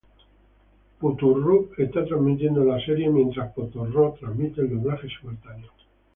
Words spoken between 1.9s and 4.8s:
transmitiendo la serie, mientras Funimation transmite el